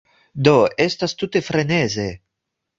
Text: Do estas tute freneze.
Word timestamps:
Do 0.47 0.55
estas 0.87 1.15
tute 1.21 1.45
freneze. 1.53 2.09